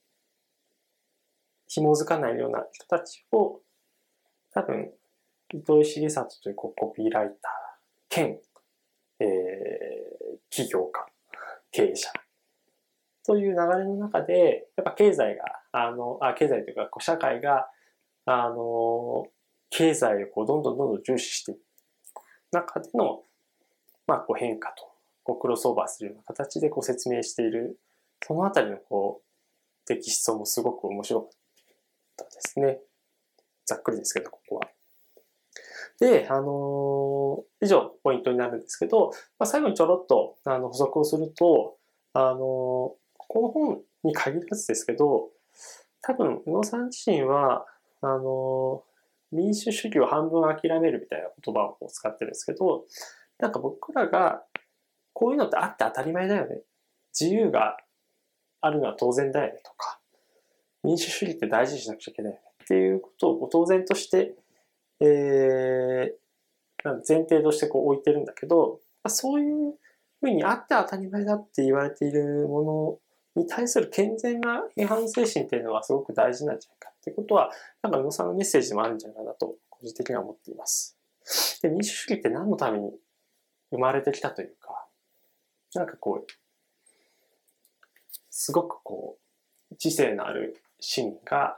[1.67, 3.62] 紐づかないような人たちを、
[4.53, 4.91] 多分、
[5.53, 7.36] 伊藤重里というこうコピーライター
[8.09, 8.39] 兼、
[9.19, 9.27] えー、
[10.49, 11.05] 起業家、
[11.71, 12.12] 経営者
[13.25, 17.67] という流れの中で、やっぱ経済が、あの、あ経済というかこう社会が、
[18.25, 19.27] あの、
[19.69, 21.59] 経済をこうどんどんどんどん重視していく
[22.54, 23.24] 中での、
[24.08, 24.86] まあ、こう変化と、
[25.24, 27.80] こうクロスオーバーするような形でこう説明している、
[28.26, 31.30] そのあたりのこう、テキストもすごく面白かっ
[32.18, 32.80] たですね。
[33.66, 34.70] ざっくりですけど、ここは。
[36.00, 41.78] で、あのー、以上ポイントになるんですけど、まあ、最後にちょろっとあの補足をすると、
[42.13, 42.96] あのー、こ
[43.36, 45.30] の本に限らずですけど、
[46.02, 47.66] 多分、宇野さん自身は、
[48.02, 48.92] あのー、
[49.34, 52.86] 民主主義を半分諦めるみたいな言葉を使ってるんですけど、
[53.39, 54.43] なんか僕らが、
[55.13, 56.62] こういうのってあって当たり前だよね。
[57.19, 57.78] 自由が
[58.62, 60.00] あるのは当然だよねとか、
[60.84, 64.36] 民主主義って大事にしなくちゃいけないよねっていうことを当然として
[65.00, 69.74] えー、前提としてこう置いてるんだけど、そういう
[70.22, 73.00] ふうにあって当たり前だって言われているも
[73.36, 80.98] のに対する健全な批判精神っていうのはすごく大事なんじゃないかってことは、なんか宇野さんのメッセージでもあるんじゃないかなと、個人的には思っています。
[81.62, 82.92] で、民主主義って何のために
[83.72, 84.88] 生まれてきたというか、
[85.76, 86.32] なんかこう、
[88.30, 89.18] すごくこ
[89.72, 91.58] う、知性のある市民が、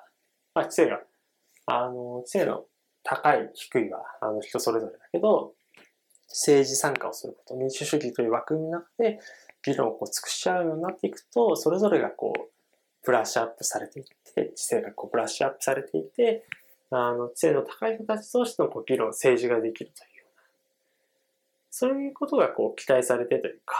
[0.55, 0.99] まあ、知性が、
[1.67, 2.65] あの、知性の
[3.03, 5.53] 高い、低いはあの人それぞれだけど、
[6.29, 9.19] 政治参加をすること、民主主義という枠の中で
[9.63, 12.44] 議論をこう尽くし合うようになっていくと、それぞれがこう、
[13.05, 16.45] ブラッシュアップされていって、知性がこうブラッシュアップされていて、
[16.89, 20.43] あの、知性の高い人たち同士のこう議論、政治ができるというような、
[21.69, 23.75] そういうことがこう期待されてというか、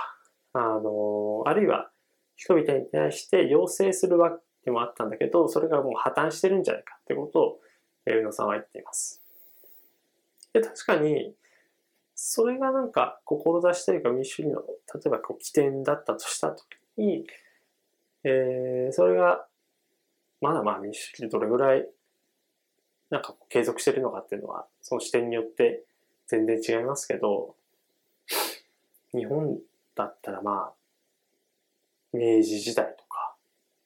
[0.53, 1.91] あの、あるいは
[2.35, 7.59] 人々に対して要請するわけでもあったんだけど、それがもう破綻してるんじゃないかってことを
[8.07, 9.21] 宇野さんは言っています。
[10.53, 11.35] で、確かに、
[12.15, 14.67] それがなんか、志というか民主主義の、例
[15.05, 16.63] えばこう起点だったとしたと
[16.95, 17.27] きに、
[18.27, 19.45] えー、それが、
[20.41, 21.87] まだまあ民主主義でどれぐらい、
[23.11, 25.83] なんか継続してるのかっていうのは、その視点によって
[26.27, 27.55] 全然違いますけど、
[29.13, 29.59] 日本
[29.95, 30.73] だったらまあ、
[32.13, 33.35] 明治時代とか、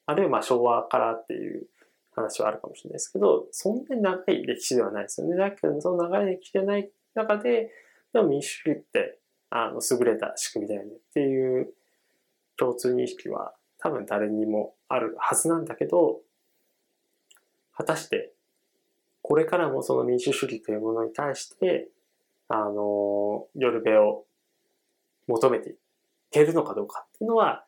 [0.06, 1.66] あるいはまあ昭和からっていう
[2.12, 5.36] 話はあるかもしれないですけど、そんなに長い歴史ではないですよね。
[5.36, 7.70] だけど、その長い歴史でない中で、
[8.14, 9.18] でも民主主義って、
[9.50, 11.74] あの、優れた仕組みだよねっていう
[12.56, 16.20] 共通認識は多分誰にもあるはずなんだけど、
[17.76, 18.32] 果たして
[19.22, 21.88] これからもその民主主義というものに対して、
[22.48, 24.24] あの、ヨルベを
[25.28, 25.74] 求めてい
[26.30, 27.64] けるのかどうかっていうのは、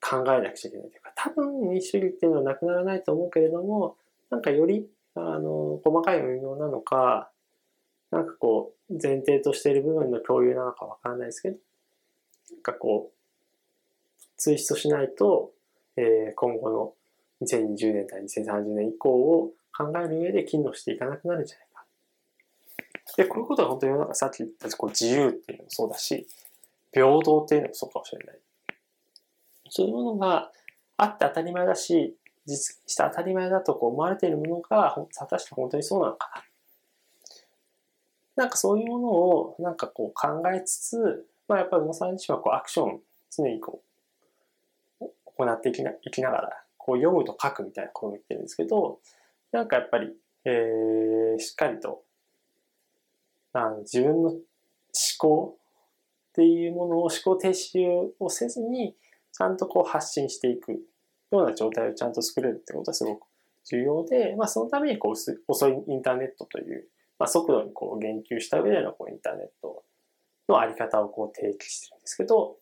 [0.00, 3.96] 考えなくちゃいけないというか、多分民主主義っていうのはなくならないと思うけれども、
[4.30, 7.30] なんかより、あの、細かい運用なのか、
[8.10, 11.58] なんかこう、前提としている部分の共有なのかわからないですけど、
[12.50, 13.21] なんかこう、
[14.42, 15.52] ツイストしないと、
[15.96, 16.94] えー、今後の
[17.46, 21.84] 2020年代、2030年以降を考える上で機能していかなくなるんじゃないか。
[23.16, 26.26] で、こういうことは本当に世の中さっき言ったこう自由っていうのもそうだし、
[26.90, 28.38] 平等っていうのもそうかもしれない。
[29.70, 30.50] そういうものが
[30.96, 36.28] あって当たり前だし、実現して当たり前だとこう思われているものが、果たして本当にそうなのか
[38.34, 38.42] な。
[38.42, 43.91] なんかそういうものをなんかこう考えつつ、まあやっぱり宇野さん自身はこうアクション常にこう
[45.44, 49.00] 行っていきな、いきながら、こう読むと書くみたいなことを言ってるんですけど、
[49.52, 50.10] なんかやっぱり、
[50.44, 52.02] えー、しっかりと、
[53.52, 54.40] あの自分の思
[55.18, 55.58] 考
[56.30, 58.96] っていうものを思考停止をせずに、
[59.32, 60.78] ちゃんとこう発信していくよ
[61.30, 63.26] うな状態をちゃんと作れるってことはすごく
[63.64, 65.12] 重要で、まあそのためにこう
[65.48, 66.88] 遅いインターネットという、
[67.18, 69.84] まあ速度にこう言及した上でのこうインターネット
[70.48, 72.56] のあり方をこう提起してるんですけど、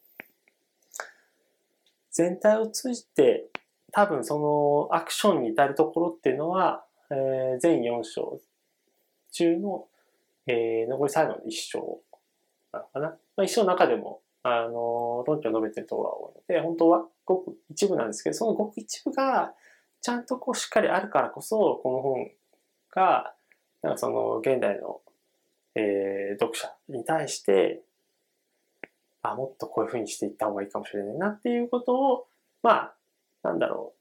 [2.11, 3.47] 全体を通じて
[3.93, 4.39] 多分そ
[4.91, 8.41] のアクションに至るところっていうのは、えー、全4章
[9.33, 9.87] 中の、
[10.47, 12.01] えー、残り最後の1章
[12.73, 13.09] なのかな。
[13.09, 19.53] まあ、1章の中でも、あの、論拠を述べてるところが多いので、本当はごく一部なんですけど、そのごく一部が
[20.01, 22.31] ちゃんとこうしっかりあるからこそ、この本
[22.95, 23.35] が、
[23.83, 25.01] なんかその現代の、
[25.75, 27.83] えー、読者に対して、
[29.23, 32.27] あ、もっとこういうふうにしていった方がいいかもしれないなっていうことを、
[32.63, 32.95] まあ、
[33.43, 33.95] なんだろ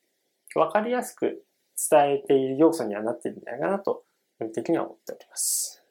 [0.55, 1.43] う、わかりやすく
[1.89, 4.03] 伝えている要素にはなっているんじゃないかなと、
[4.38, 5.84] 個人的には思っております。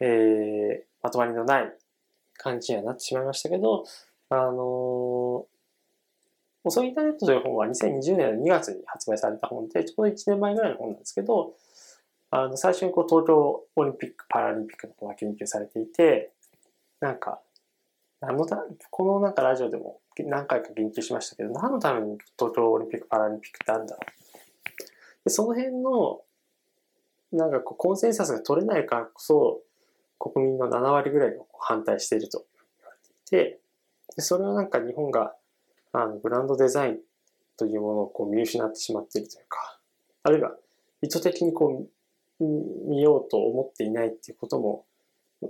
[0.00, 1.72] えー、まとまりのない
[2.38, 3.84] 感じにはなってしまいましたけど、
[4.30, 5.44] あのー、
[6.64, 11.54] 遅いインターネットという本は2020年の2月に発売された本で、ちょうど1年前ぐらいの本なんですけど、
[12.30, 16.30] あの、最初にこう東京オリンピック・パラリンピックのことが研究されていて、
[17.00, 17.40] なんか、
[18.20, 25.24] 何のたこのなんかラジオでも何回か言及しましたけど、何のために東京オリンピック・パラリンピックってあるんだろう。
[25.24, 26.20] でその辺の、
[27.32, 29.60] なんかこう、コンセンサスが取れないからこそ、
[30.18, 32.44] 国民の7割ぐらいが反対していると
[32.76, 33.60] 言われていて、
[34.16, 35.34] でそれはなんか日本が
[35.92, 36.98] あのブランドデザイン
[37.56, 39.80] というものをこう見失ってしまっているというか、
[40.24, 40.52] あるいは
[41.00, 41.86] 意図的にこ
[42.40, 44.84] う見ようと思っていないっていうことも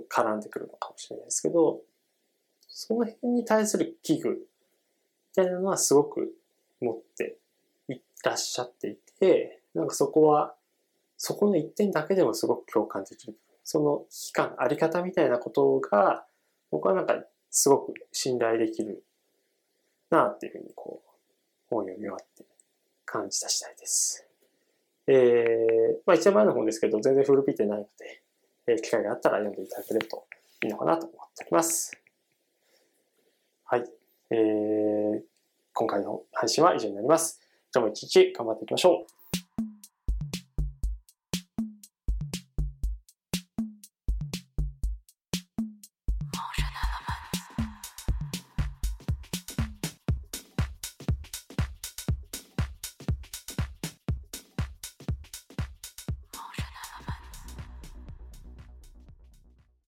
[0.09, 1.81] 絡んでくるのかもしれないですけど、
[2.83, 4.37] その辺に対する危惧み
[5.35, 6.33] たいなのはすごく
[6.81, 7.37] 持って
[7.87, 10.55] いらっしゃっていて、なんかそこは、
[11.15, 13.37] そこの一点だけでもすごく共感できる。
[13.63, 16.25] その危機感、あり方みたいなことが、
[16.71, 19.03] 僕はなんかすごく信頼できる
[20.09, 21.09] なっていうふうにこう、
[21.69, 22.45] 本を読み終わって
[23.05, 24.27] 感じた次第です。
[25.05, 28.23] えー、まあ一番前の本ですけど、全然古びてないので、
[28.65, 30.25] えー、機会があったら読んでいただければと
[30.63, 32.00] いいのかなと思っております。
[34.31, 35.19] えー、
[35.73, 37.41] 今回の配信は以上になります。
[37.75, 39.20] 今日も一日頑張っていきましょう。